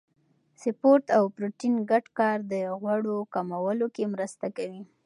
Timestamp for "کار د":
2.19-2.53